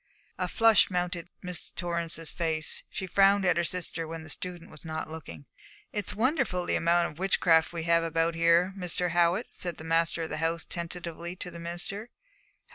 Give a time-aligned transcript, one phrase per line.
[0.39, 4.83] A flush mounted Miss Torrance's face; she frowned at her sister when the student was
[4.83, 5.45] not looking.
[5.93, 9.11] 'It's wonderful, the amount of witchcraft we have about here, Mr.
[9.11, 12.09] Howitt,' said the master of the house tentatively to the minister.